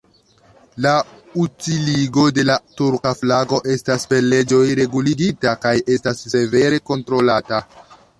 La 0.83 0.91
utiligo 1.41 2.23
de 2.37 2.45
la 2.49 2.55
turka 2.79 3.11
flago 3.19 3.59
estas 3.73 4.07
per 4.13 4.25
leĝoj 4.31 4.63
reguligita 4.81 5.53
kaj 5.67 5.75
estas 5.97 6.25
severe 6.35 6.81
kontrolata. 6.93 7.61